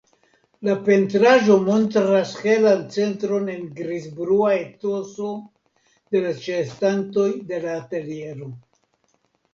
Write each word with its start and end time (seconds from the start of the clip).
La 0.67 0.73
pentraĵo 0.85 1.57
montras 1.65 2.31
helan 2.45 2.81
centron 2.95 3.45
en 3.57 3.67
grizbruna 3.81 4.55
etoso 4.63 5.29
de 6.17 6.25
la 6.27 6.35
ĉeestantoj 6.47 7.31
de 7.53 7.65
la 7.69 7.77
ateliero. 7.85 8.51